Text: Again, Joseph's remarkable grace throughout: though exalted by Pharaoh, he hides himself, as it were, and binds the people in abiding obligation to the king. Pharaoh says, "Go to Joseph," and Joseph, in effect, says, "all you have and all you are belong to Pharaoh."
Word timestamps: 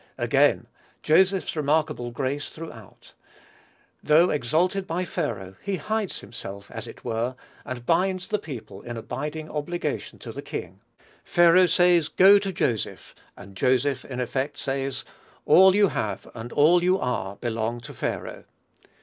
Again, 0.17 0.65
Joseph's 1.03 1.55
remarkable 1.55 2.09
grace 2.09 2.49
throughout: 2.49 3.13
though 4.01 4.31
exalted 4.31 4.87
by 4.87 5.05
Pharaoh, 5.05 5.55
he 5.61 5.75
hides 5.75 6.21
himself, 6.21 6.71
as 6.71 6.87
it 6.87 7.05
were, 7.05 7.35
and 7.65 7.85
binds 7.85 8.27
the 8.29 8.39
people 8.39 8.81
in 8.81 8.97
abiding 8.97 9.47
obligation 9.47 10.17
to 10.17 10.31
the 10.31 10.41
king. 10.41 10.81
Pharaoh 11.23 11.67
says, 11.67 12.07
"Go 12.07 12.39
to 12.39 12.51
Joseph," 12.51 13.13
and 13.37 13.55
Joseph, 13.55 14.03
in 14.03 14.19
effect, 14.19 14.57
says, 14.57 15.05
"all 15.45 15.75
you 15.75 15.89
have 15.89 16.27
and 16.33 16.51
all 16.51 16.81
you 16.81 16.99
are 16.99 17.35
belong 17.35 17.79
to 17.81 17.93
Pharaoh." 17.93 18.45